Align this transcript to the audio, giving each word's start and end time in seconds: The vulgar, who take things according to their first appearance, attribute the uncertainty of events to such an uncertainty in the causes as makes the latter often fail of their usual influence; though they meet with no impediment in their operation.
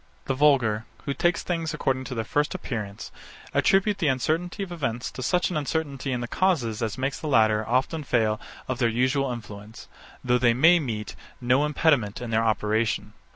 The 0.25 0.33
vulgar, 0.33 0.85
who 1.05 1.13
take 1.13 1.37
things 1.37 1.75
according 1.75 2.05
to 2.05 2.15
their 2.15 2.23
first 2.25 2.55
appearance, 2.55 3.11
attribute 3.53 3.99
the 3.99 4.07
uncertainty 4.07 4.63
of 4.63 4.71
events 4.71 5.11
to 5.11 5.21
such 5.21 5.51
an 5.51 5.57
uncertainty 5.57 6.11
in 6.11 6.21
the 6.21 6.27
causes 6.27 6.81
as 6.81 6.97
makes 6.97 7.19
the 7.19 7.27
latter 7.27 7.63
often 7.67 8.03
fail 8.03 8.41
of 8.67 8.79
their 8.79 8.89
usual 8.89 9.31
influence; 9.31 9.87
though 10.23 10.39
they 10.39 10.55
meet 10.55 10.87
with 11.09 11.15
no 11.39 11.65
impediment 11.67 12.19
in 12.19 12.31
their 12.31 12.43
operation. 12.43 13.13